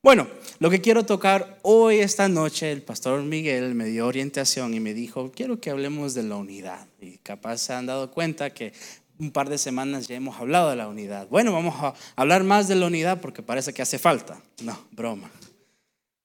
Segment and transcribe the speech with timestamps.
[0.00, 0.28] Bueno,
[0.60, 4.94] lo que quiero tocar hoy, esta noche, el pastor Miguel me dio orientación y me
[4.94, 6.86] dijo, quiero que hablemos de la unidad.
[7.00, 8.72] Y capaz se han dado cuenta que
[9.18, 11.26] un par de semanas ya hemos hablado de la unidad.
[11.28, 14.40] Bueno, vamos a hablar más de la unidad porque parece que hace falta.
[14.62, 15.32] No, broma.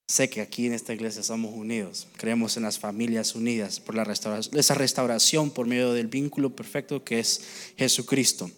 [0.06, 4.04] Sé que aquí en esta iglesia somos unidos, creemos en las familias unidas por la
[4.04, 8.50] restauración, esa restauración por medio del vínculo perfecto que es Jesucristo.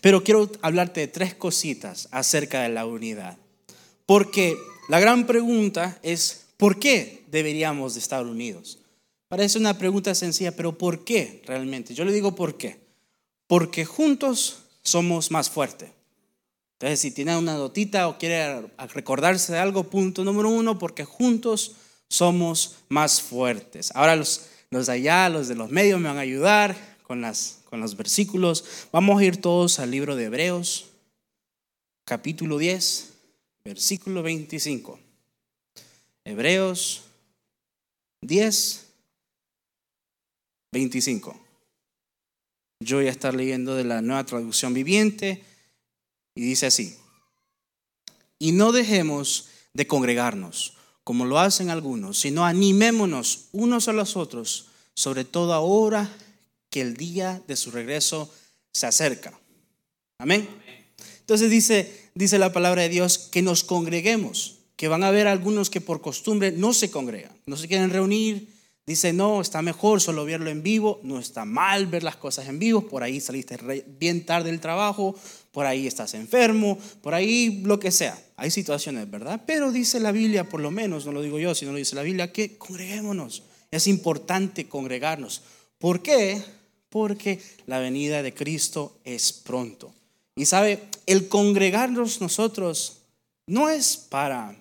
[0.00, 3.38] Pero quiero hablarte de tres cositas acerca de la unidad.
[4.08, 4.56] Porque
[4.88, 8.78] la gran pregunta es, ¿por qué deberíamos de estar unidos?
[9.28, 11.92] Parece una pregunta sencilla, pero ¿por qué realmente?
[11.92, 12.80] Yo le digo por qué.
[13.46, 15.90] Porque juntos somos más fuertes.
[16.78, 21.72] Entonces, si tiene una notita o quiere recordarse de algo, punto número uno, porque juntos
[22.08, 23.90] somos más fuertes.
[23.94, 27.58] Ahora los, los de allá, los de los medios me van a ayudar con, las,
[27.68, 28.64] con los versículos.
[28.90, 30.86] Vamos a ir todos al libro de Hebreos,
[32.06, 33.17] capítulo 10,
[33.68, 34.98] versículo 25.
[36.24, 37.02] Hebreos
[38.22, 38.86] 10,
[40.72, 41.38] 25.
[42.80, 45.44] Yo voy a estar leyendo de la nueva traducción viviente
[46.34, 46.96] y dice así,
[48.38, 50.74] y no dejemos de congregarnos,
[51.04, 56.10] como lo hacen algunos, sino animémonos unos a los otros, sobre todo ahora
[56.70, 58.32] que el día de su regreso
[58.72, 59.38] se acerca.
[60.18, 60.48] Amén.
[61.28, 65.68] Entonces dice, dice la palabra de Dios que nos congreguemos, que van a haber algunos
[65.68, 68.48] que por costumbre no se congregan, no se quieren reunir,
[68.88, 72.58] Dice, no, está mejor solo verlo en vivo, no está mal ver las cosas en
[72.58, 73.58] vivo, por ahí saliste
[73.98, 75.14] bien tarde del trabajo,
[75.52, 78.18] por ahí estás enfermo, por ahí lo que sea.
[78.36, 79.42] Hay situaciones, ¿verdad?
[79.46, 82.02] Pero dice la Biblia, por lo menos, no lo digo yo, sino lo dice la
[82.02, 83.42] Biblia, que congreguémonos.
[83.70, 85.42] Es importante congregarnos.
[85.76, 86.42] ¿Por qué?
[86.88, 89.92] Porque la venida de Cristo es pronto.
[90.34, 92.98] Y sabe, el congregarnos nosotros
[93.46, 94.56] no es para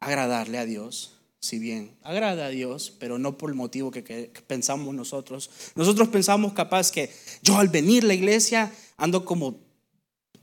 [0.00, 4.94] agradarle a Dios, si bien agrada a Dios, pero no por el motivo que, pensamos
[4.94, 5.50] nosotros.
[5.74, 7.10] Nosotros pensamos capaz que
[7.42, 9.60] yo al venir a la iglesia ando como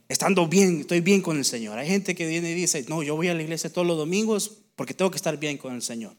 [0.07, 1.79] estando bien, estoy bien con el Señor.
[1.79, 4.51] Hay gente que viene y dice, no, yo voy a la iglesia todos los domingos
[4.75, 6.13] porque tengo que estar bien con el Señor.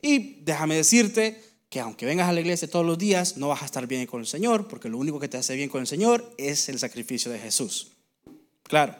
[0.00, 1.40] Y déjame decirte
[1.72, 4.20] que aunque vengas a la iglesia todos los días, no vas a estar bien con
[4.20, 7.32] el Señor, porque lo único que te hace bien con el Señor es el sacrificio
[7.32, 7.92] de Jesús.
[8.64, 8.94] Claro.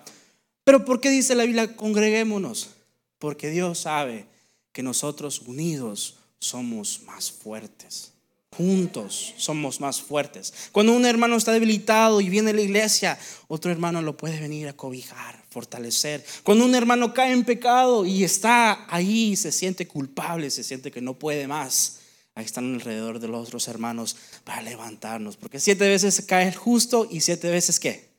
[0.64, 2.70] Pero ¿por qué dice la Biblia congreguémonos?
[3.18, 4.24] Porque Dios sabe
[4.72, 8.12] que nosotros unidos somos más fuertes.
[8.56, 10.54] Juntos somos más fuertes.
[10.72, 13.18] Cuando un hermano está debilitado y viene a la iglesia,
[13.48, 16.24] otro hermano lo puede venir a cobijar, fortalecer.
[16.42, 21.02] Cuando un hermano cae en pecado y está ahí, se siente culpable, se siente que
[21.02, 21.98] no puede más,
[22.34, 25.36] ahí están alrededor de los otros hermanos para levantarnos.
[25.36, 28.10] Porque siete veces cae el justo y siete veces qué?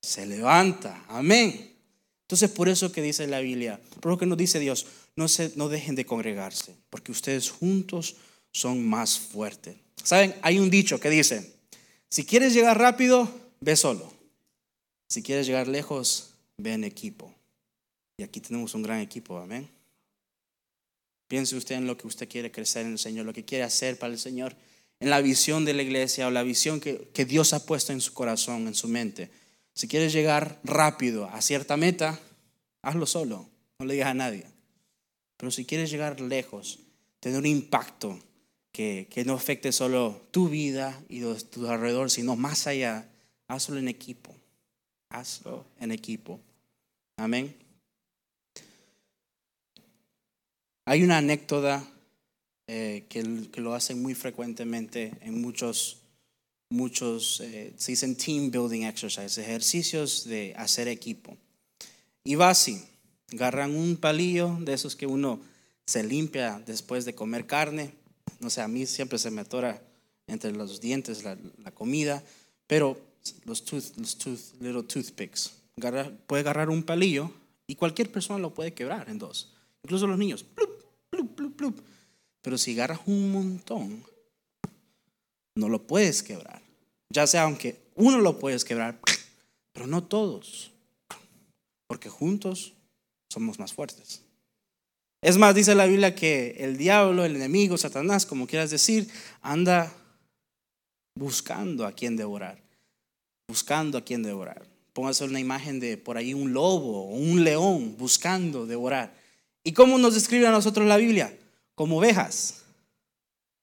[0.00, 1.04] Se levanta.
[1.08, 1.72] Amén.
[2.22, 4.86] Entonces, por eso que dice la Biblia, por lo que nos dice Dios,
[5.16, 8.16] no, se, no dejen de congregarse, porque ustedes juntos
[8.50, 9.76] son más fuertes.
[10.02, 10.34] ¿Saben?
[10.42, 11.54] Hay un dicho que dice,
[12.08, 13.30] si quieres llegar rápido,
[13.60, 14.12] ve solo.
[15.08, 17.34] Si quieres llegar lejos, ve en equipo.
[18.16, 19.68] Y aquí tenemos un gran equipo, amén.
[21.28, 23.98] Piense usted en lo que usted quiere crecer en el Señor, lo que quiere hacer
[23.98, 24.56] para el Señor,
[25.00, 28.00] en la visión de la iglesia o la visión que, que Dios ha puesto en
[28.00, 29.30] su corazón, en su mente.
[29.74, 32.20] Si quieres llegar rápido a cierta meta,
[32.82, 34.46] hazlo solo, no le digas a nadie.
[35.36, 36.78] Pero si quieres llegar lejos,
[37.20, 38.18] tener un impacto
[38.72, 43.08] que, no afecte solo tu vida y tu alrededor, sino más allá,
[43.48, 44.34] hazlo en equipo.
[45.10, 46.40] Hazlo en equipo.
[47.16, 47.54] Amén.
[50.84, 51.86] Hay una anécdota
[52.66, 56.02] eh, que, que, lo hacen muy frecuentemente en muchos
[56.72, 61.36] muchos, eh, se dicen team building exercises, ejercicios de hacer equipo.
[62.24, 62.82] Y va así,
[63.32, 65.40] agarran un palillo de esos que uno
[65.86, 67.92] se limpia después de comer carne.
[68.40, 69.82] No sé, a mí siempre se me atora
[70.26, 71.36] entre los dientes la,
[71.74, 72.22] comida,
[72.66, 72.98] pero
[73.44, 75.52] los, tooth, los tooth, little toothpicks.
[76.26, 77.30] puede agarrar un palillo
[77.66, 79.52] y cualquier persona lo puede quebrar en dos,
[79.84, 80.44] incluso los niños.
[82.42, 84.04] Pero si agarras un montón,
[85.54, 86.62] no lo puedes quebrar.
[87.10, 88.98] Ya sea aunque uno lo puedes quebrar,
[89.72, 90.72] pero no todos.
[91.86, 92.72] Porque juntos
[93.30, 94.22] somos más fuertes.
[95.22, 99.08] Es más, dice la Biblia que el diablo, el enemigo, Satanás, como quieras decir,
[99.40, 99.92] anda
[101.14, 102.60] buscando a quien devorar.
[103.48, 104.66] Buscando a quien devorar.
[104.92, 109.14] Póngase una imagen de por ahí un lobo o un león buscando devorar.
[109.62, 111.38] ¿Y cómo nos describe a nosotros la Biblia?
[111.74, 112.62] Como ovejas.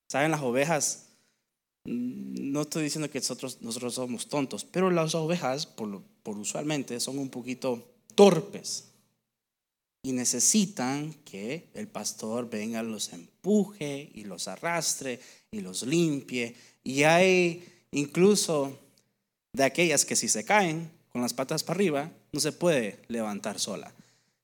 [0.08, 1.10] ¿Saben las ovejas?
[1.84, 7.18] no estoy diciendo que nosotros, nosotros somos tontos, pero las ovejas, por, por usualmente, son
[7.18, 7.82] un poquito
[8.14, 8.86] torpes.
[10.02, 15.20] y necesitan que el pastor venga, los empuje y los arrastre
[15.50, 16.56] y los limpie.
[16.82, 18.78] Y hay incluso
[19.52, 23.58] de aquellas que si se caen con las patas para arriba, no se puede levantar
[23.58, 23.92] sola.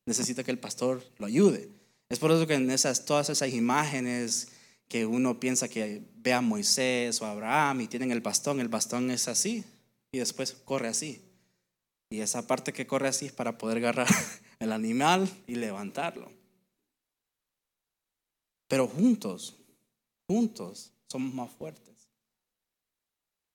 [0.04, 1.70] Necesita que el pastor lo ayude.
[2.08, 4.48] Es por eso que en esas, todas esas imágenes
[4.88, 9.10] que uno piensa que ve a Moisés o Abraham y tienen el bastón, el bastón
[9.10, 9.64] es así
[10.12, 11.22] y después corre así.
[12.10, 14.06] Y esa parte que corre así es para poder agarrar
[14.60, 16.30] el animal y levantarlo.
[18.68, 19.56] Pero juntos,
[20.28, 21.86] juntos somos más fuertes.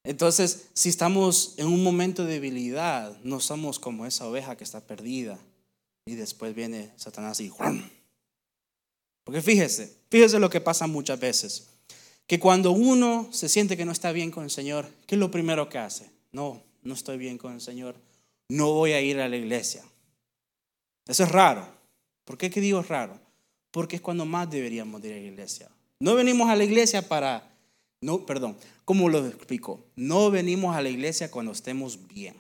[0.03, 4.85] Entonces, si estamos en un momento de debilidad, no somos como esa oveja que está
[4.85, 5.37] perdida
[6.05, 7.49] y después viene Satanás y
[9.23, 11.67] porque fíjese, fíjese lo que pasa muchas veces.
[12.27, 15.31] Que cuando uno se siente que no está bien con el Señor, ¿qué es lo
[15.31, 16.09] primero que hace?
[16.31, 17.95] No, no estoy bien con el Señor.
[18.49, 19.83] No voy a ir a la iglesia.
[21.07, 21.67] Eso es raro.
[22.25, 23.19] ¿Por qué que digo raro?
[23.71, 25.69] Porque es cuando más deberíamos ir a la iglesia.
[25.99, 27.55] No venimos a la iglesia para,
[28.01, 29.85] no, perdón, ¿cómo lo explico?
[29.95, 32.35] No venimos a la iglesia cuando estemos bien.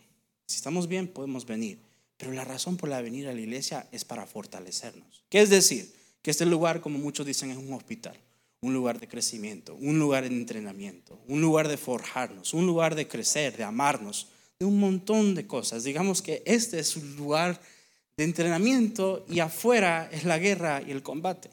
[0.47, 1.81] Si estamos bien, podemos venir.
[2.17, 5.23] Pero la razón por la venir a la iglesia es para fortalecernos.
[5.29, 5.93] ¿Qué es decir?
[6.21, 8.17] Que este lugar, como muchos dicen, es un hospital,
[8.61, 13.07] un lugar de crecimiento, un lugar de entrenamiento, un lugar de forjarnos, un lugar de
[13.07, 14.27] crecer, de amarnos,
[14.59, 15.83] de un montón de cosas.
[15.83, 17.59] Digamos que este es un lugar
[18.17, 21.49] de entrenamiento y afuera es la guerra y el combate.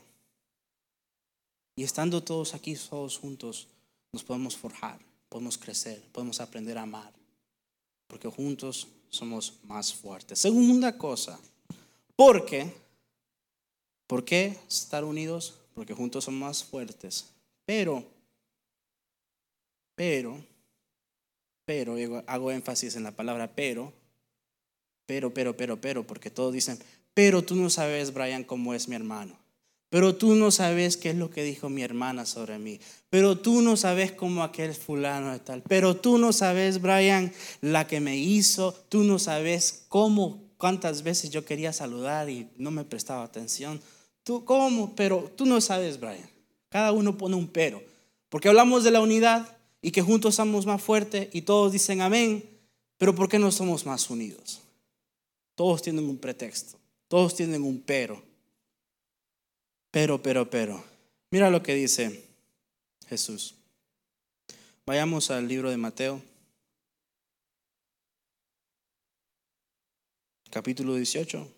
[1.76, 3.68] Y estando todos aquí, todos juntos,
[4.12, 4.98] nos podemos forjar,
[5.28, 7.12] podemos crecer, podemos aprender a amar,
[8.06, 10.38] porque juntos somos más fuertes.
[10.38, 11.38] Segunda cosa,
[12.16, 12.70] porque
[14.08, 15.60] ¿Por qué estar unidos?
[15.74, 17.26] Porque juntos son más fuertes.
[17.64, 18.04] Pero,
[19.94, 20.42] pero,
[21.64, 21.94] pero,
[22.26, 23.92] hago énfasis en la palabra pero,
[25.06, 26.78] pero, pero, pero, pero, porque todos dicen,
[27.12, 29.38] pero tú no sabes, Brian, cómo es mi hermano.
[29.90, 32.80] Pero tú no sabes qué es lo que dijo mi hermana sobre mí.
[33.10, 35.62] Pero tú no sabes cómo aquel fulano es tal.
[35.62, 38.72] Pero tú no sabes, Brian, la que me hizo.
[38.88, 43.80] Tú no sabes cómo, cuántas veces yo quería saludar y no me prestaba atención.
[44.44, 44.94] ¿Cómo?
[44.94, 46.28] Pero tú no sabes, Brian.
[46.68, 47.82] Cada uno pone un pero.
[48.28, 52.48] Porque hablamos de la unidad y que juntos somos más fuertes y todos dicen amén.
[52.98, 54.60] Pero ¿por qué no somos más unidos?
[55.54, 56.78] Todos tienen un pretexto.
[57.08, 58.22] Todos tienen un pero.
[59.90, 60.84] Pero, pero, pero.
[61.30, 62.24] Mira lo que dice
[63.08, 63.54] Jesús.
[64.84, 66.22] Vayamos al libro de Mateo.
[70.50, 71.57] Capítulo 18.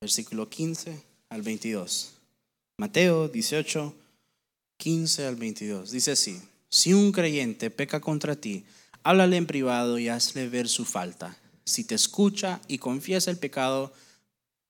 [0.00, 2.12] Versículo 15 al 22.
[2.78, 3.94] Mateo 18,
[4.76, 5.90] 15 al 22.
[5.90, 8.64] Dice así, si un creyente peca contra ti,
[9.02, 11.36] háblale en privado y hazle ver su falta.
[11.64, 13.92] Si te escucha y confiesa el pecado,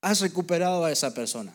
[0.01, 1.53] has recuperado a esa persona.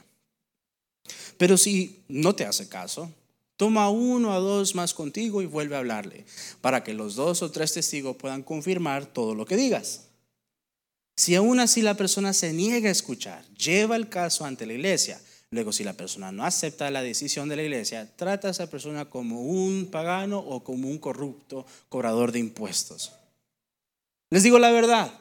[1.39, 3.11] Pero si no te hace caso,
[3.57, 6.27] toma uno o dos más contigo y vuelve a hablarle,
[6.61, 10.09] para que los dos o tres testigos puedan confirmar todo lo que digas.
[11.17, 15.21] Si aún así la persona se niega a escuchar, lleva el caso ante la iglesia.
[15.51, 19.11] Luego, si la persona no acepta la decisión de la iglesia, trata a esa persona
[19.11, 23.13] como un pagano o como un corrupto cobrador de impuestos.
[24.31, 25.13] Les digo la verdad,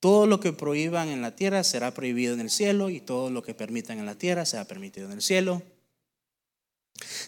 [0.00, 3.42] todo lo que prohíban en la tierra será prohibido en el cielo y todo lo
[3.42, 5.62] que permitan en la tierra será permitido en el cielo.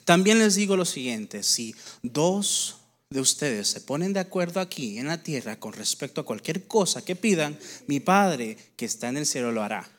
[0.05, 2.80] También les digo lo siguiente, si dos
[3.11, 7.05] de ustedes se ponen de acuerdo aquí en la tierra con respecto a cualquier cosa
[7.05, 9.91] que pidan, mi Padre que está en el cielo lo hará.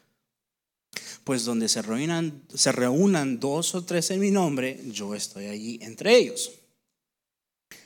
[1.25, 6.53] Pues donde se reúnan, dos o tres en mi nombre, yo estoy allí entre ellos.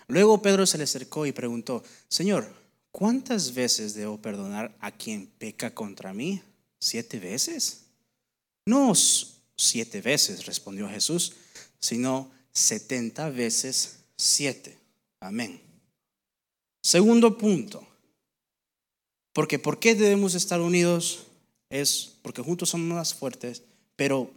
[0.07, 2.53] Luego Pedro se le acercó y preguntó, Señor,
[2.91, 6.43] ¿cuántas veces debo perdonar a quien peca contra mí?
[6.79, 7.85] ¿Siete veces?
[8.67, 11.33] No siete veces, respondió Jesús,
[11.79, 14.84] sino setenta veces siete.
[15.25, 15.59] Amén.
[16.83, 17.85] Segundo punto.
[19.33, 21.25] Porque ¿por qué debemos estar unidos?
[21.69, 23.63] Es porque juntos somos más fuertes,
[23.95, 24.31] pero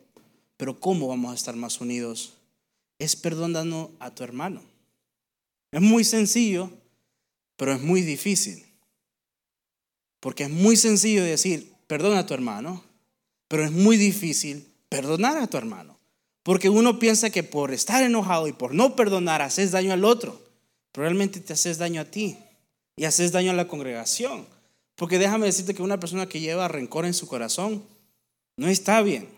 [0.57, 2.33] pero ¿cómo vamos a estar más unidos?
[2.99, 4.63] Es perdonando a tu hermano.
[5.71, 6.71] Es muy sencillo,
[7.57, 8.67] pero es muy difícil.
[10.21, 12.83] Porque es muy sencillo decir, perdona a tu hermano,
[13.47, 15.97] pero es muy difícil perdonar a tu hermano.
[16.43, 20.48] Porque uno piensa que por estar enojado y por no perdonar haces daño al otro
[20.95, 22.39] realmente te haces daño a ti
[22.97, 24.47] y haces daño a la congregación.
[24.97, 27.85] Porque déjame decirte que una persona que lleva rencor en su corazón
[28.57, 29.29] no está bien.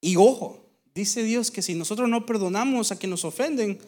[0.00, 0.62] Y ojo,
[0.94, 3.78] dice Dios que si nosotros no perdonamos a quienes nos ofenden,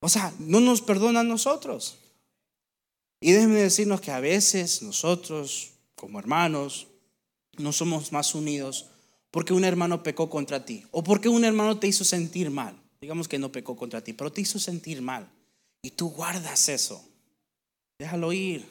[0.00, 1.96] o sea, no nos perdona a nosotros.
[3.20, 6.88] Y déjenme decirnos que a veces nosotros, como hermanos,
[7.56, 8.90] no somos más unidos
[9.30, 12.80] porque un hermano pecó contra ti o porque un hermano te hizo sentir mal.
[13.00, 15.30] Digamos que no pecó contra ti, pero te hizo sentir mal.
[15.86, 17.00] Y tú guardas eso.
[17.96, 18.68] Déjalo ir.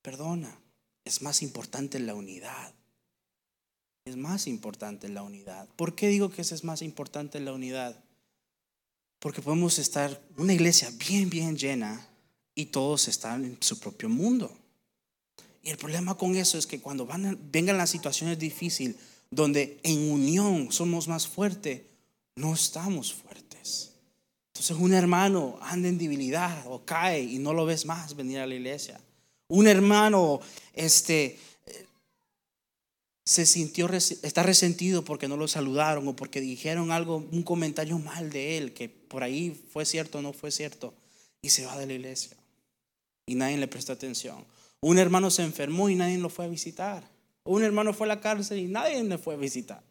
[0.00, 0.58] Perdona.
[1.04, 2.72] Es más importante la unidad.
[4.06, 5.68] Es más importante la unidad.
[5.76, 8.02] ¿Por qué digo que eso es más importante la unidad?
[9.18, 12.08] Porque podemos estar una iglesia bien, bien llena
[12.54, 14.50] y todos están en su propio mundo.
[15.62, 17.06] Y el problema con eso es que cuando
[17.52, 18.96] vengan las situaciones difíciles,
[19.30, 21.82] donde en unión somos más fuertes,
[22.34, 23.43] no estamos fuertes.
[24.54, 28.46] Entonces un hermano anda en debilidad o cae y no lo ves más venir a
[28.46, 29.00] la iglesia.
[29.48, 30.40] Un hermano
[30.72, 31.38] este,
[33.24, 38.30] se sintió, está resentido porque no lo saludaron o porque dijeron algo, un comentario mal
[38.30, 40.94] de él, que por ahí fue cierto o no fue cierto,
[41.42, 42.36] y se va de la iglesia.
[43.26, 44.44] Y nadie le prestó atención.
[44.80, 47.10] Un hermano se enfermó y nadie lo fue a visitar.
[47.42, 49.82] Un hermano fue a la cárcel y nadie le fue a visitar.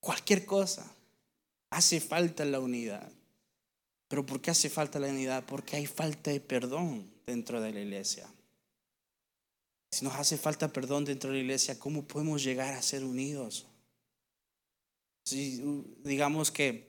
[0.00, 0.90] Cualquier cosa.
[1.70, 3.10] Hace falta la unidad.
[4.08, 5.44] Pero ¿por qué hace falta la unidad?
[5.46, 8.28] Porque hay falta de perdón dentro de la iglesia.
[9.90, 13.66] Si nos hace falta perdón dentro de la iglesia, ¿cómo podemos llegar a ser unidos?
[15.24, 15.60] Si
[16.04, 16.88] digamos que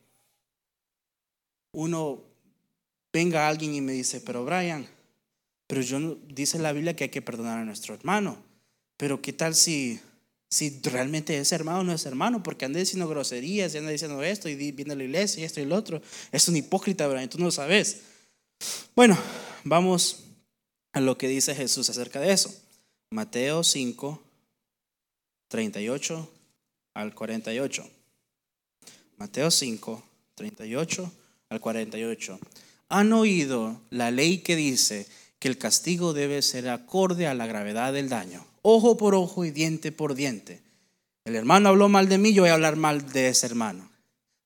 [1.72, 2.24] uno
[3.12, 4.88] venga alguien y me dice, pero Brian,
[5.68, 8.38] pero yo dice la Biblia que hay que perdonar a nuestro hermano.
[8.96, 10.00] Pero ¿qué tal si,
[10.50, 12.44] si realmente es hermano o no es hermano?
[12.44, 15.62] Porque anda diciendo groserías y anda diciendo esto y viene a la iglesia y esto
[15.62, 16.02] y lo otro.
[16.32, 17.30] Es un hipócrita, ¿verdad?
[17.30, 18.02] tú no lo sabes.
[18.96, 19.18] Bueno,
[19.64, 20.24] vamos
[20.94, 22.54] a lo que dice Jesús acerca de eso.
[23.12, 24.22] Mateo 5,
[25.48, 26.30] 38
[26.94, 27.90] al 48.
[29.18, 30.04] Mateo 5,
[30.36, 31.12] 38
[31.50, 32.40] al 48.
[32.90, 35.08] Han oído la ley que dice
[35.40, 39.52] que el castigo debe ser acorde a la gravedad del daño, ojo por ojo y
[39.52, 40.62] diente por diente.
[41.24, 43.90] El hermano habló mal de mí, yo voy a hablar mal de ese hermano.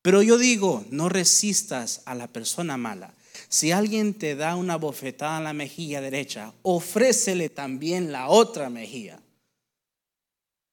[0.04, 3.16] Pero yo digo, no resistas a la persona mala.
[3.50, 9.20] Si alguien te da una bofetada en la mejilla derecha, ofrécele también la otra mejilla.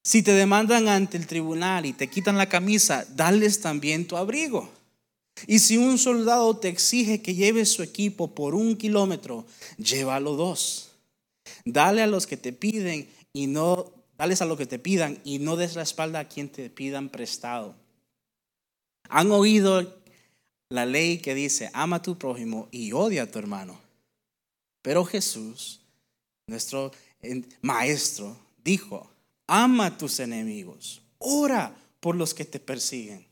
[0.03, 4.69] Si te demandan ante el tribunal y te quitan la camisa, dales también tu abrigo.
[5.47, 10.91] Y si un soldado te exige que lleves su equipo por un kilómetro, llévalo dos.
[11.65, 15.39] Dale a los que te piden y no, dales a lo que te pidan y
[15.39, 17.73] no des la espalda a quien te pidan prestado.
[19.07, 19.97] Han oído
[20.67, 23.79] la ley que dice, ama a tu prójimo y odia a tu hermano.
[24.81, 25.79] Pero Jesús,
[26.47, 26.91] nuestro
[27.61, 29.09] maestro, dijo,
[29.47, 33.25] ama a tus enemigos, ora por los que te persiguen.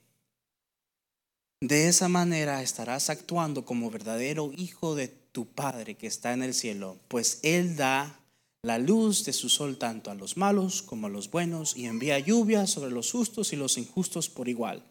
[1.59, 6.53] De esa manera estarás actuando como verdadero hijo de tu Padre que está en el
[6.53, 8.21] cielo, pues Él da
[8.67, 12.19] la luz de su sol tanto a los malos como a los buenos y envía
[12.19, 14.83] lluvia sobre los justos y los injustos por igual.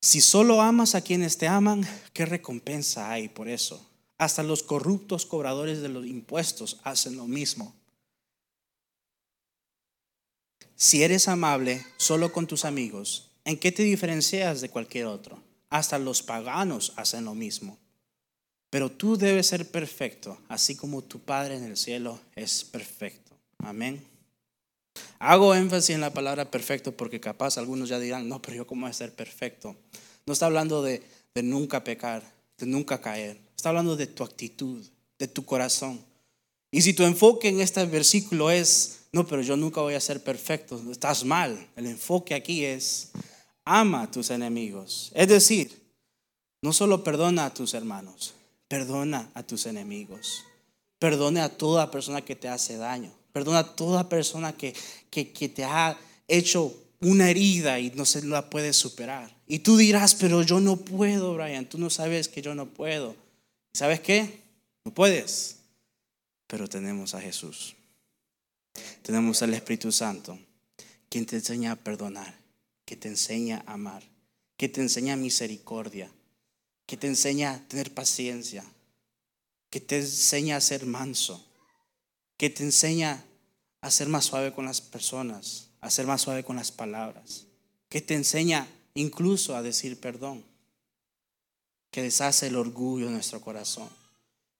[0.00, 3.86] Si solo amas a quienes te aman, ¿qué recompensa hay por eso?
[4.16, 7.74] Hasta los corruptos cobradores de los impuestos hacen lo mismo.
[10.74, 15.42] Si eres amable solo con tus amigos, ¿en qué te diferencias de cualquier otro?
[15.68, 17.78] Hasta los paganos hacen lo mismo.
[18.72, 23.36] Pero tú debes ser perfecto, así como tu Padre en el cielo es perfecto.
[23.58, 24.02] Amén.
[25.18, 28.86] Hago énfasis en la palabra perfecto porque capaz algunos ya dirán, no, pero yo cómo
[28.86, 29.76] a ser perfecto.
[30.24, 31.02] No está hablando de,
[31.34, 32.22] de nunca pecar,
[32.56, 33.38] de nunca caer.
[33.54, 34.82] Está hablando de tu actitud,
[35.18, 36.00] de tu corazón.
[36.70, 40.24] Y si tu enfoque en este versículo es, no, pero yo nunca voy a ser
[40.24, 41.68] perfecto, estás mal.
[41.76, 43.10] El enfoque aquí es,
[43.66, 45.12] ama a tus enemigos.
[45.14, 45.78] Es decir,
[46.62, 48.32] no solo perdona a tus hermanos,
[48.72, 50.46] perdona a tus enemigos.
[50.98, 53.12] Perdona a toda persona que te hace daño.
[53.30, 54.72] Perdona a toda persona que,
[55.10, 55.94] que, te ha
[56.26, 59.30] hecho una herida y no se la puede superar.
[59.46, 61.68] Y tú dirás, pero yo no puedo, Brian.
[61.68, 63.14] Tú no sabes que yo no puedo.
[63.74, 64.40] ¿Sabes qué?
[64.86, 65.58] No puedes.
[66.46, 67.74] Pero tenemos a Jesús.
[69.02, 70.38] Tenemos al Espíritu Santo,
[71.10, 72.42] quien te enseña a perdonar
[72.86, 74.02] que te enseña a amar,
[74.56, 76.10] que te enseña misericordia,
[76.92, 78.62] que te enseña a tener paciencia,
[79.70, 81.42] que te enseña a ser manso,
[82.36, 83.24] que te enseña
[83.80, 87.46] a ser más suave con las personas, a ser más suave con las palabras,
[87.88, 90.44] que te enseña incluso a decir perdón,
[91.90, 93.88] que deshace el orgullo de nuestro corazón,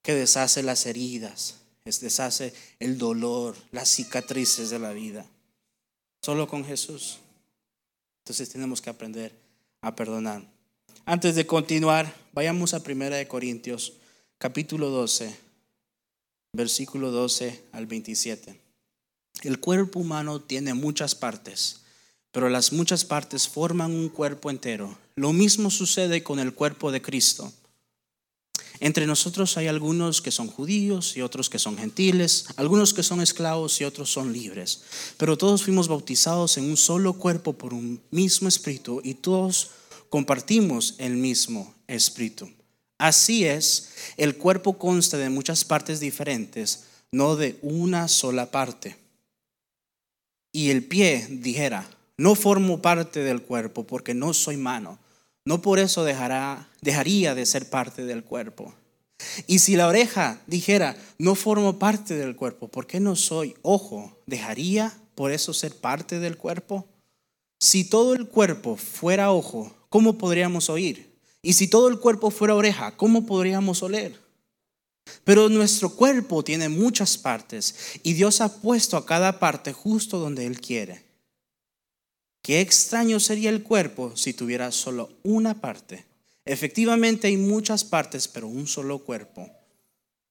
[0.01, 5.27] que deshace las heridas, deshace el dolor, las cicatrices de la vida.
[6.23, 7.19] Solo con Jesús.
[8.25, 9.39] Entonces tenemos que aprender
[9.83, 10.52] a perdonar.
[11.05, 13.95] Antes de continuar, vayamos a 1 de Corintios,
[14.39, 15.37] capítulo 12,
[16.53, 18.61] versículo 12 al 27.
[19.43, 21.81] El cuerpo humano tiene muchas partes,
[22.31, 24.97] pero las muchas partes forman un cuerpo entero.
[25.17, 27.53] Lo mismo sucede con el cuerpo de Cristo.
[28.79, 33.21] Entre nosotros hay algunos que son judíos y otros que son gentiles, algunos que son
[33.21, 34.83] esclavos y otros son libres,
[35.17, 39.71] pero todos fuimos bautizados en un solo cuerpo por un mismo espíritu y todos
[40.13, 42.49] compartimos el mismo espíritu.
[42.99, 48.97] Así es, el cuerpo consta de muchas partes diferentes, no de una sola parte.
[50.53, 55.01] Y el pie dijera, no formo parte del cuerpo porque no soy mano
[55.45, 58.73] no por eso dejará, dejaría de ser parte del cuerpo.
[59.47, 64.17] Y si la oreja dijera, no formo parte del cuerpo, ¿por qué no soy ojo?
[64.27, 66.87] ¿Dejaría por eso ser parte del cuerpo?
[67.61, 71.13] Si todo el cuerpo fuera ojo, ¿cómo podríamos oír?
[71.43, 74.19] Y si todo el cuerpo fuera oreja, ¿cómo podríamos oler?
[75.23, 80.47] Pero nuestro cuerpo tiene muchas partes y Dios ha puesto a cada parte justo donde
[80.47, 81.05] Él quiere.
[82.41, 86.07] Qué extraño sería el cuerpo si tuviera solo una parte.
[86.47, 89.51] Efectivamente hay muchas partes, pero un solo cuerpo.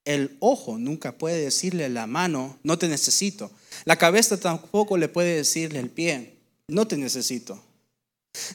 [0.06, 3.52] El ojo nunca puede decirle la mano, no te necesito.
[3.86, 7.62] La cabeza tampoco le puede decirle el pie, no te necesito.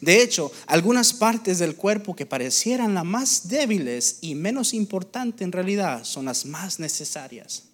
[0.00, 5.52] De hecho, algunas partes del cuerpo que parecieran las más débiles y menos importantes en
[5.52, 7.64] realidad son las más necesarias.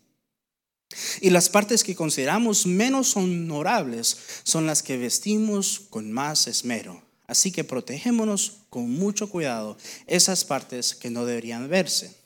[1.20, 7.02] Y las partes que consideramos menos honorables son las que vestimos con más esmero.
[7.26, 12.21] Así que protégémonos con mucho cuidado esas partes que no deberían verse.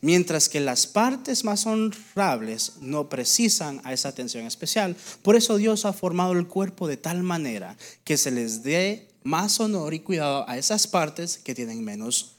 [0.00, 4.96] Mientras que las partes más honrables no precisan a esa atención especial.
[5.22, 9.60] Por eso Dios ha formado el cuerpo de tal manera que se les dé más
[9.60, 12.36] honor y cuidado a esas partes que tienen menos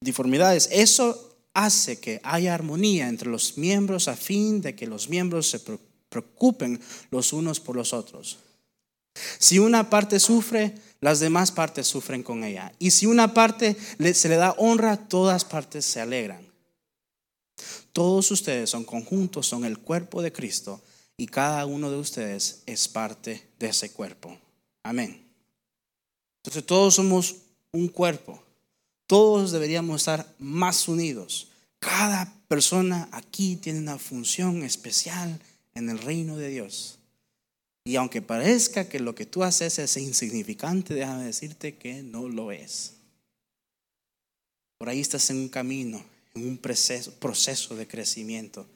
[0.00, 0.68] deformidades.
[0.72, 5.60] Eso hace que haya armonía entre los miembros a fin de que los miembros se
[6.08, 8.38] preocupen los unos por los otros.
[9.38, 12.72] Si una parte sufre, las demás partes sufren con ella.
[12.78, 13.76] Y si una parte
[14.12, 16.45] se le da honra, todas partes se alegran.
[17.96, 20.82] Todos ustedes son conjuntos, son el cuerpo de Cristo
[21.16, 24.38] y cada uno de ustedes es parte de ese cuerpo.
[24.82, 25.26] Amén.
[26.42, 27.36] Entonces todos somos
[27.72, 28.42] un cuerpo.
[29.06, 31.48] Todos deberíamos estar más unidos.
[31.78, 35.40] Cada persona aquí tiene una función especial
[35.74, 36.98] en el reino de Dios.
[37.86, 42.52] Y aunque parezca que lo que tú haces es insignificante, déjame decirte que no lo
[42.52, 42.98] es.
[44.76, 46.04] Por ahí estás en un camino,
[46.36, 48.66] en un proceso, de crecimiento.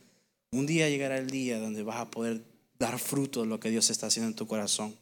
[0.50, 2.42] Un día llegará el día donde vas a poder
[2.78, 4.96] dar fruto de lo que Dios está haciendo en tu corazón.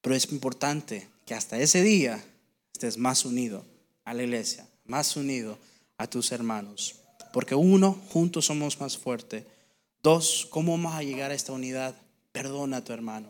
[0.00, 2.24] Pero es importante que hasta ese día
[2.72, 3.64] estés más unido
[4.04, 5.58] a la iglesia, más unido
[5.98, 6.96] a tus hermanos.
[7.32, 9.44] Porque uno, juntos somos más fuertes.
[10.02, 11.96] Dos, ¿cómo vamos a llegar a esta unidad?
[12.32, 13.28] Perdona a tu hermano.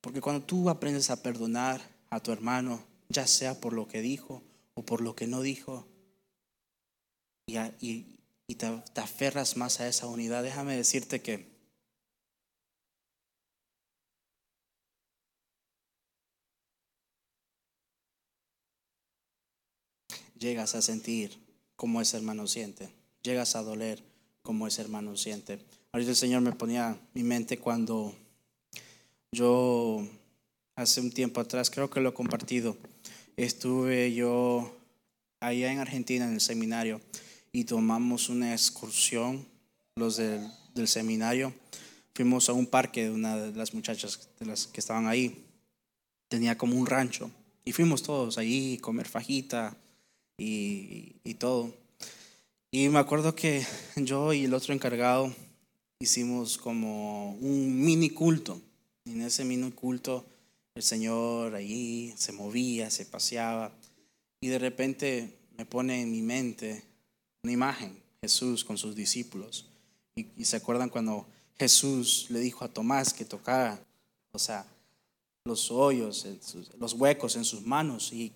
[0.00, 4.42] Porque cuando tú aprendes a perdonar a tu hermano, ya sea por lo que dijo
[4.74, 5.86] o por lo que no dijo,
[7.48, 11.46] y, te, te aferras más a esa unidad, déjame decirte que
[20.38, 21.38] llegas a sentir
[21.76, 22.88] como ese hermano siente.
[23.22, 24.02] Llegas a doler
[24.42, 25.60] como ese hermano siente.
[25.92, 28.14] Ahorita el Señor me ponía mi mente cuando
[29.32, 30.06] yo
[30.74, 32.76] hace un tiempo atrás, creo que lo he compartido,
[33.36, 34.76] estuve yo
[35.40, 37.00] allá en Argentina en el seminario
[37.56, 39.46] y tomamos una excursión,
[39.96, 40.46] los del,
[40.86, 41.54] seminario.
[42.12, 45.42] Fuimos a un parque de una de las muchachas de las que estaban ahí.
[46.28, 47.30] Tenía como un rancho
[47.64, 49.74] y fuimos todos ahí a comer fajita,
[50.36, 51.72] y, todo.
[52.70, 53.64] Y me acuerdo que
[53.96, 55.34] yo y el otro encargado
[55.98, 58.60] hicimos como un mini culto.
[59.06, 60.26] Y en ese mini culto
[60.74, 63.72] el Señor ahí se movía, se paseaba.
[64.42, 66.84] Y de repente me pone en mi mente
[67.46, 69.66] una imagen, Jesús con sus discípulos.
[70.16, 73.80] Y, se acuerdan cuando Jesús le dijo a Tomás que tocara,
[74.32, 74.66] o sea,
[75.44, 76.26] los hoyos,
[76.80, 78.32] los huecos en sus manos y,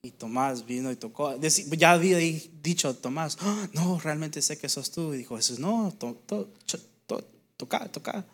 [0.00, 1.38] y Tomás vino y tocó.
[1.76, 5.12] Ya había dicho Tomás, ah, no, realmente sé que sos tú.
[5.12, 8.24] Y dijo Jesús, no, toca, toca.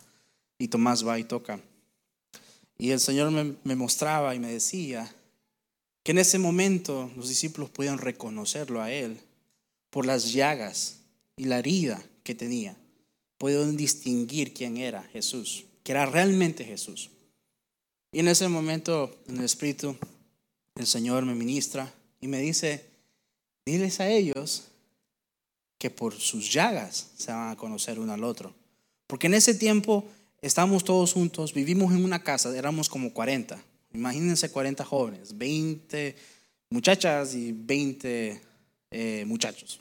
[0.56, 1.58] Y Tomás va y toca.
[2.78, 5.12] Y el Señor me, me, mostraba y me decía
[6.04, 9.18] que en ese momento los discípulos podían reconocerlo a Él
[9.92, 11.00] por las llagas
[11.36, 12.74] y la herida que tenía.
[13.36, 17.10] Podían distinguir quién era Jesús, que era realmente Jesús.
[18.10, 19.94] Y en ese momento, en el Espíritu,
[20.76, 22.86] el Señor me ministra y me dice,
[23.66, 24.68] diles a ellos
[25.78, 28.54] que por sus llagas se van a conocer uno al otro.
[29.06, 30.06] Porque en ese tiempo
[30.40, 33.62] estábamos todos juntos, vivimos en una casa, éramos como 40.
[33.92, 36.16] Imagínense 40 jóvenes, 20
[36.70, 38.51] muchachas y 20
[38.92, 39.80] eh, muchachos,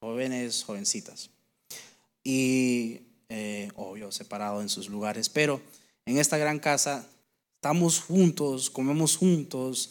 [0.00, 1.30] jóvenes, jovencitas.
[2.24, 5.60] Y eh, obvio, separados en sus lugares, pero
[6.06, 7.06] en esta gran casa
[7.56, 9.90] estamos juntos, comemos juntos,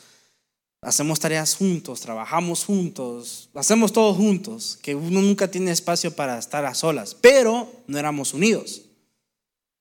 [0.81, 6.65] hacemos tareas juntos, trabajamos juntos, hacemos todo juntos, que uno nunca tiene espacio para estar
[6.65, 8.83] a solas, pero no éramos unidos.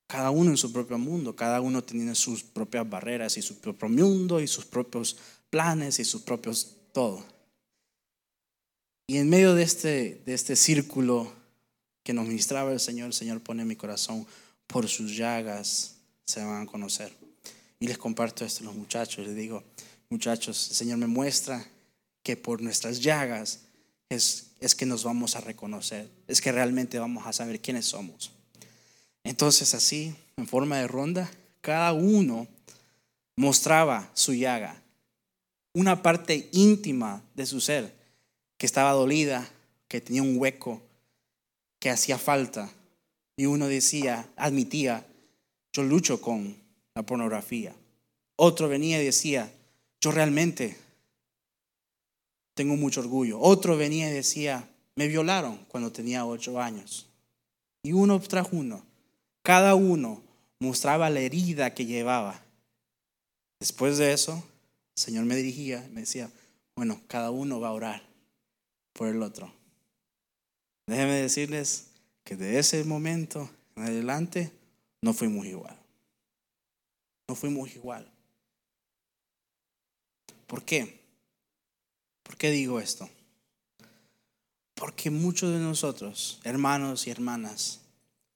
[0.07, 3.87] Cada uno en su propio mundo, cada uno tenía sus propias barreras y su propio
[3.87, 5.17] mundo y sus propios
[5.49, 7.23] planes y sus propios todo.
[9.11, 11.29] Y en medio de este, de este círculo
[12.01, 14.25] que nos ministraba el Señor, el Señor pone en mi corazón,
[14.67, 17.11] por sus llagas se van a conocer.
[17.81, 19.65] Y les comparto esto a los muchachos, les digo,
[20.09, 21.67] muchachos, el Señor me muestra
[22.23, 23.63] que por nuestras llagas
[24.07, 28.31] es, es que nos vamos a reconocer, es que realmente vamos a saber quiénes somos.
[29.25, 32.47] Entonces así, en forma de ronda, cada uno
[33.35, 34.81] mostraba su llaga,
[35.73, 37.99] una parte íntima de su ser,
[38.61, 39.49] que estaba dolida,
[39.87, 40.83] que tenía un hueco,
[41.79, 42.71] que hacía falta.
[43.35, 45.03] Y uno decía, admitía,
[45.73, 46.55] yo lucho con
[46.93, 47.73] la pornografía.
[48.35, 49.51] Otro venía y decía,
[49.99, 50.77] yo realmente
[52.53, 53.39] tengo mucho orgullo.
[53.39, 57.07] Otro venía y decía, me violaron cuando tenía ocho años.
[57.81, 58.85] Y uno tras uno,
[59.41, 60.21] cada uno
[60.59, 62.39] mostraba la herida que llevaba.
[63.59, 64.33] Después de eso,
[64.95, 66.29] el Señor me dirigía me decía,
[66.75, 68.10] bueno, cada uno va a orar
[68.93, 69.53] por el otro.
[70.87, 71.87] Déjenme decirles
[72.23, 74.51] que de ese momento en adelante
[75.01, 75.77] no fuimos igual.
[77.27, 78.11] No fuimos igual.
[80.47, 81.01] ¿Por qué?
[82.23, 83.09] ¿Por qué digo esto?
[84.75, 87.79] Porque muchos de nosotros, hermanos y hermanas,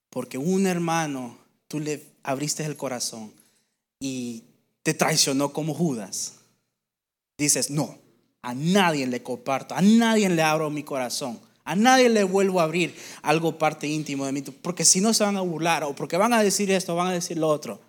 [0.09, 1.37] porque un hermano,
[1.67, 3.33] tú le abriste el corazón
[3.99, 4.43] y
[4.83, 6.35] te traicionó como Judas,
[7.37, 7.97] dices, no,
[8.45, 12.63] a nadie le comparto, a nadie le abro mi corazón, a nadie le vuelvo a
[12.65, 16.15] abrir algo parte íntimo de mí, porque si no se van a burlar o porque
[16.15, 17.79] van a decir esto, van a decir lo otro.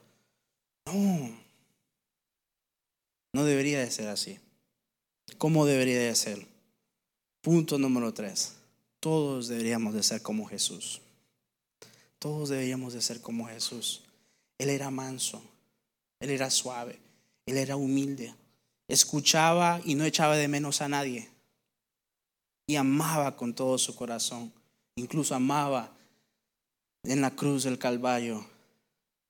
[0.86, 1.30] No,
[3.34, 4.38] no debería de ser así.
[5.36, 6.46] ¿Cómo debería de ser?
[7.42, 8.54] Punto número tres.
[8.98, 11.02] Todos deberíamos de ser como Jesús.
[12.18, 14.04] Todos deberíamos de ser como Jesús.
[14.56, 15.42] Él era manso,
[16.18, 16.98] él era suave,
[17.44, 18.34] él era humilde.
[18.88, 21.28] Escuchaba y no echaba de menos a nadie.
[22.66, 24.52] Y amaba con todo su corazón.
[24.96, 25.92] Incluso amaba
[27.04, 28.46] en la cruz del Calvario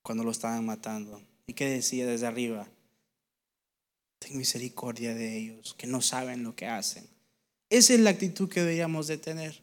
[0.03, 1.21] cuando lo estaban matando.
[1.47, 2.67] ¿Y qué decía desde arriba?
[4.19, 7.07] ten misericordia de ellos, que no saben lo que hacen.
[7.71, 9.61] Esa es la actitud que deberíamos de tener.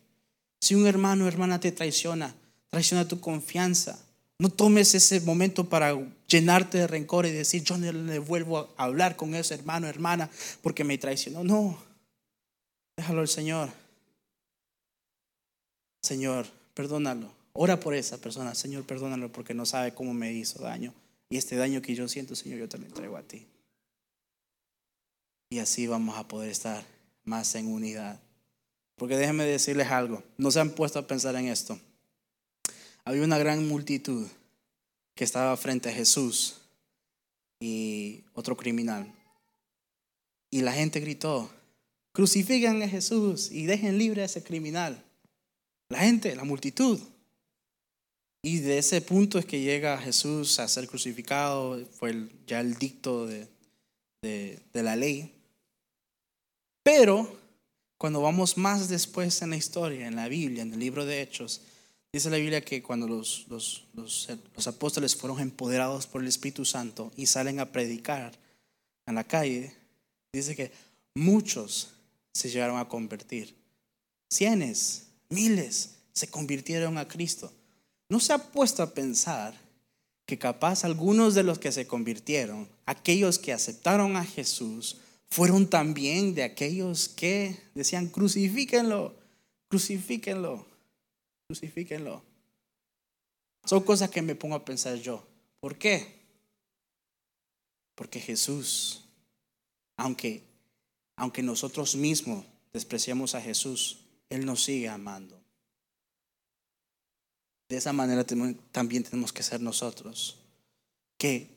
[0.62, 2.36] Si un hermano o hermana te traiciona,
[2.69, 3.99] traiciona tu confianza,
[4.39, 5.93] no tomes ese momento para
[6.33, 10.29] llenarte de rencor y decir, yo no le vuelvo a hablar con ese hermano hermana
[10.61, 11.43] porque me traicionó.
[11.43, 11.77] No,
[12.97, 13.69] déjalo al Señor.
[16.01, 17.31] Señor, perdónalo.
[17.53, 18.55] Ora por esa persona.
[18.55, 20.91] Señor, perdónalo porque no sabe cómo me hizo daño.
[21.29, 23.45] Y este daño que yo siento, Señor, yo te lo entrego a ti.
[25.51, 26.83] Y así vamos a poder estar
[27.25, 28.19] más en unidad.
[28.95, 31.79] Porque déjenme decirles algo, no se han puesto a pensar en esto.
[33.05, 34.27] Había una gran multitud
[35.15, 36.58] que estaba frente a Jesús
[37.60, 39.13] y otro criminal.
[40.49, 41.49] Y la gente gritó,
[42.12, 45.04] crucifiquen a Jesús y dejen libre a ese criminal.
[45.89, 46.99] La gente, la multitud.
[48.41, 53.26] Y de ese punto es que llega Jesús a ser crucificado, fue ya el dicto
[53.26, 53.47] de,
[54.21, 55.34] de la ley.
[56.84, 57.39] Pero
[57.97, 61.62] cuando vamos más después en la historia, en la Biblia, en el libro de Hechos,
[62.13, 67.12] dice la Biblia que cuando los, los, los, apóstoles fueron empoderados por el Espíritu Santo
[67.17, 68.38] y salen a predicar
[69.08, 69.76] en la calle,
[70.32, 70.71] dice que
[71.15, 71.89] muchos
[72.32, 73.56] se llegaron a convertir.
[74.30, 77.52] Cienes, miles se convirtieron a Cristo.
[78.10, 79.60] ¿No se ha puesto a pensar
[80.28, 84.97] que capaz algunos de los que se convirtieron, aquellos que aceptaron a Jesús,
[85.30, 89.15] fueron también de aquellos que decían, crucifíquenlo,
[89.67, 90.67] crucifíquenlo,
[91.53, 92.23] crucifíquenlo.
[93.65, 95.25] Son cosas que me pongo a pensar yo.
[95.59, 96.21] ¿Por qué?
[97.95, 99.05] Porque Jesús,
[99.95, 100.43] aunque,
[101.15, 105.39] aunque nosotros mismos despreciamos a Jesús, Él nos sigue amando.
[107.69, 108.25] De esa manera
[108.71, 110.39] también tenemos que ser nosotros.
[111.19, 111.55] Que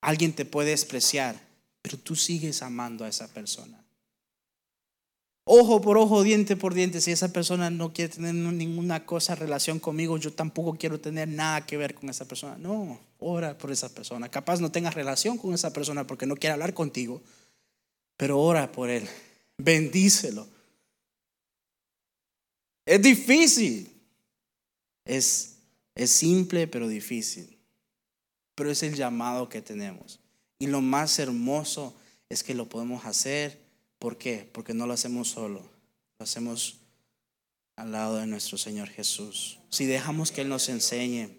[0.00, 1.38] alguien te puede despreciar,
[1.82, 3.84] pero tú sigues amando a esa persona.
[5.48, 7.00] Ojo por ojo, diente por diente.
[7.00, 11.64] Si esa persona no quiere tener ninguna cosa, relación conmigo, yo tampoco quiero tener nada
[11.64, 12.58] que ver con esa persona.
[12.58, 14.28] No, ora por esa persona.
[14.28, 17.22] Capaz no tengas relación con esa persona porque no quiere hablar contigo,
[18.16, 19.08] pero ora por él.
[19.56, 20.46] Bendícelo.
[22.84, 23.90] Es difícil.
[25.04, 25.58] Es,
[25.94, 27.56] es simple, pero difícil.
[28.56, 30.18] Pero es el llamado que tenemos.
[30.58, 31.94] Y lo más hermoso
[32.28, 33.65] es que lo podemos hacer.
[33.98, 34.48] ¿Por qué?
[34.52, 35.60] Porque no lo hacemos solo.
[36.18, 36.78] Lo hacemos
[37.76, 39.58] al lado de nuestro Señor Jesús.
[39.70, 41.30] Si dejamos que Él nos enseñe,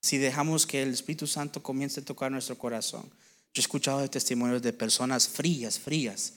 [0.00, 3.08] si dejamos que el Espíritu Santo comience a tocar nuestro corazón.
[3.54, 6.34] Yo he escuchado testimonios de personas frías, frías,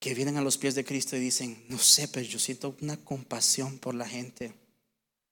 [0.00, 2.96] que vienen a los pies de Cristo y dicen, no sé, pero yo siento una
[2.96, 4.54] compasión por la gente.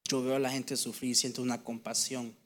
[0.05, 2.37] Yo veo a la gente sufrir y siento una compasión.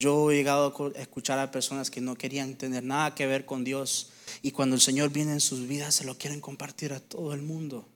[0.00, 3.64] Yo he llegado a escuchar a personas que no querían tener nada que ver con
[3.64, 4.10] Dios
[4.42, 7.42] y cuando el Señor viene en sus vidas se lo quieren compartir a todo el
[7.42, 7.88] mundo.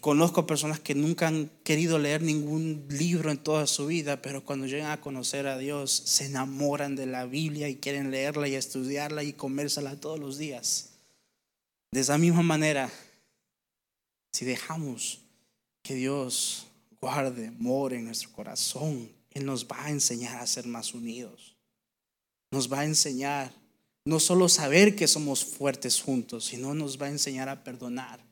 [0.00, 4.66] Conozco personas que nunca han querido leer ningún libro en toda su vida, pero cuando
[4.66, 9.22] llegan a conocer a Dios se enamoran de la Biblia y quieren leerla y estudiarla
[9.22, 10.90] y comérsela todos los días.
[11.90, 12.90] De esa misma manera,
[14.32, 15.20] si dejamos
[15.82, 16.66] que Dios
[17.00, 21.56] guarde, more en nuestro corazón, Él nos va a enseñar a ser más unidos.
[22.52, 23.52] Nos va a enseñar
[24.04, 28.24] no solo saber que somos fuertes juntos, sino nos va a enseñar a perdonar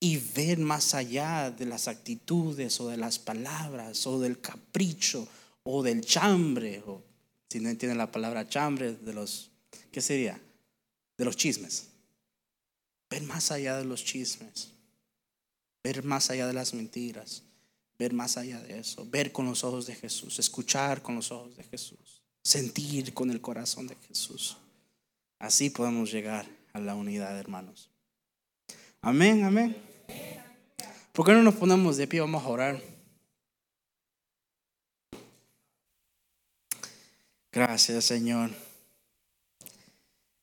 [0.00, 5.26] y ver más allá de las actitudes o de las palabras o del capricho
[5.62, 7.02] o del chambre, o
[7.48, 9.50] si no entienden la palabra chambre, de los,
[9.90, 10.38] ¿qué sería?
[11.16, 11.88] De los chismes.
[13.08, 14.72] Ver más allá de los chismes,
[15.82, 17.42] ver más allá de las mentiras,
[18.04, 21.56] ver más allá de eso, ver con los ojos de Jesús, escuchar con los ojos
[21.56, 24.58] de Jesús, sentir con el corazón de Jesús.
[25.38, 27.88] Así podemos llegar a la unidad, hermanos.
[29.00, 29.74] Amén, amén.
[31.12, 32.20] ¿Por qué no nos ponemos de pie?
[32.20, 32.82] Vamos a orar.
[37.50, 38.50] Gracias, Señor.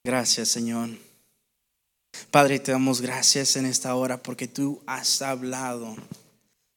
[0.04, 0.89] Gracias, Señor.
[2.32, 5.95] Padre, te damos gracias en esta hora porque tú has hablado.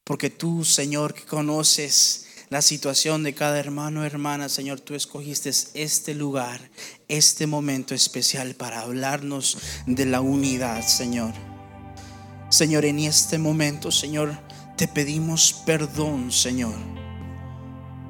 [0.04, 5.50] Porque tú, Señor, que conoces la situación de cada hermano o hermana, Señor, tú escogiste
[5.72, 6.60] este lugar,
[7.08, 11.32] este momento especial para hablarnos de la unidad, Señor.
[12.50, 14.38] Señor, en este momento, Señor,
[14.76, 16.74] te pedimos perdón, Señor.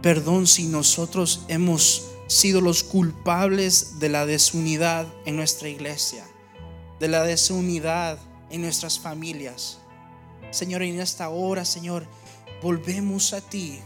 [0.02, 6.26] Perdón si nosotros hemos sido los culpables de la desunidad en nuestra iglesia,
[6.98, 8.18] de la desunidad
[8.50, 9.78] en nuestras familias.
[10.54, 12.06] Señor, en esta hora, Señor,
[12.62, 13.80] volvemos a ti,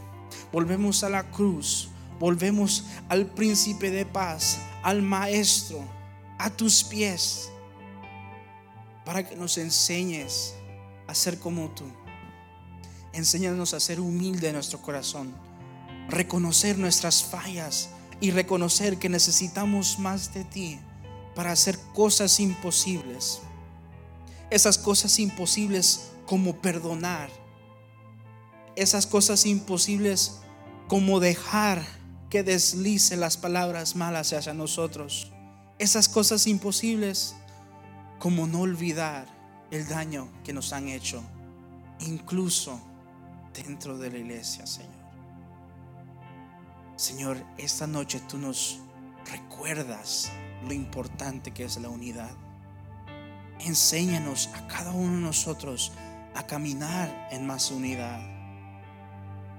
[0.52, 1.88] volvemos a la cruz,
[2.20, 5.80] volvemos al príncipe de paz, al maestro,
[6.36, 7.48] a tus pies
[9.06, 10.56] para que nos enseñes
[11.06, 11.86] a ser como tú.
[13.14, 15.32] Enséñanos a ser humilde en nuestro corazón,
[16.10, 17.88] reconocer nuestras fallas
[18.20, 20.80] y reconocer que necesitamos más de ti
[21.34, 23.40] para hacer cosas imposibles.
[24.50, 27.30] Esas cosas imposibles como perdonar.
[28.76, 30.40] Esas cosas imposibles
[30.86, 31.82] como dejar
[32.28, 35.32] que deslice las palabras malas hacia nosotros.
[35.78, 37.34] Esas cosas imposibles
[38.18, 39.26] como no olvidar
[39.70, 41.22] el daño que nos han hecho,
[42.00, 42.78] incluso
[43.54, 44.92] dentro de la iglesia, Señor.
[46.96, 48.80] Señor, esta noche tú nos
[49.24, 50.30] recuerdas
[50.62, 52.36] lo importante que es la unidad.
[53.60, 55.92] Enséñanos a cada uno de nosotros
[56.38, 58.20] a caminar en más unidad,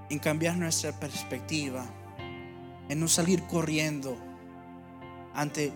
[0.08, 1.84] en cambiar nuestra perspectiva,
[2.88, 4.16] en no salir corriendo
[5.34, 5.74] ante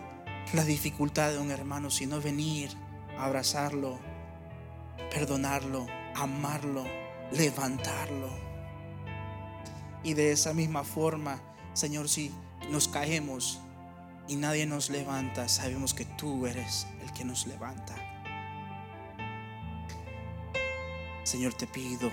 [0.55, 2.71] la dificultad de un hermano, sino venir,
[3.19, 3.99] abrazarlo,
[5.11, 6.85] perdonarlo, amarlo,
[7.33, 8.31] levantarlo.
[10.03, 11.38] Y de esa misma forma,
[11.75, 12.33] Señor, si
[12.71, 13.61] nos caemos
[14.27, 17.95] y nadie nos levanta, sabemos que tú eres el que nos levanta.
[21.25, 22.11] Señor, te pido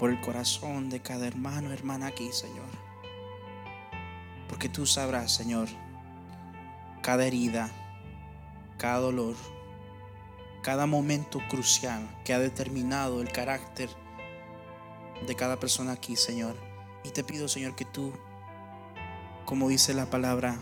[0.00, 2.66] por el corazón de cada hermano, hermana aquí, Señor.
[4.48, 5.68] Porque tú sabrás, Señor,
[7.02, 7.70] cada herida,
[8.78, 9.36] cada dolor,
[10.62, 13.88] cada momento crucial que ha determinado el carácter
[15.24, 16.56] de cada persona aquí, Señor.
[17.04, 18.12] Y te pido, Señor, que tú,
[19.44, 20.58] como dice la palabra,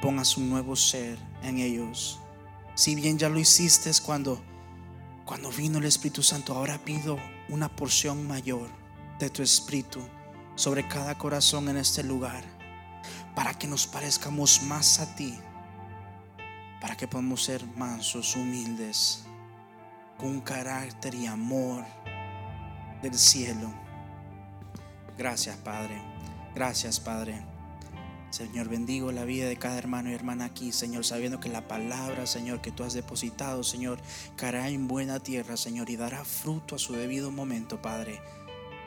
[0.00, 2.18] pongas un nuevo ser en ellos.
[2.74, 4.40] Si bien ya lo hiciste cuando
[5.30, 7.16] cuando vino el Espíritu Santo, ahora pido
[7.50, 8.68] una porción mayor
[9.20, 10.00] de tu Espíritu
[10.56, 12.42] sobre cada corazón en este lugar
[13.36, 15.38] para que nos parezcamos más a ti,
[16.80, 19.22] para que podamos ser mansos, humildes,
[20.18, 21.84] con carácter y amor
[23.00, 23.72] del cielo.
[25.16, 26.02] Gracias, Padre.
[26.56, 27.49] Gracias, Padre.
[28.30, 32.26] Señor, bendigo la vida de cada hermano y hermana aquí, Señor, sabiendo que la palabra,
[32.26, 33.98] Señor, que tú has depositado, Señor,
[34.36, 38.20] caerá en buena tierra, Señor, y dará fruto a su debido momento, Padre.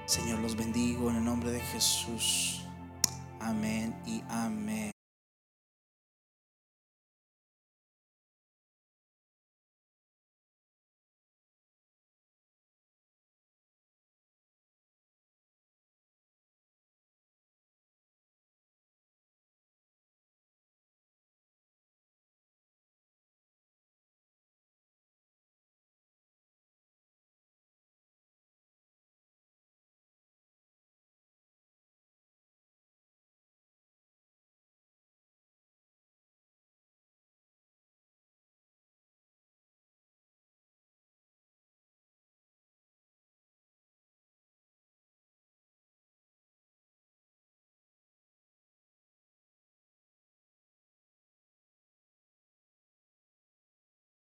[0.06, 2.62] Señor, los bendigo en el nombre de Jesús.
[3.42, 4.94] Amén y amén.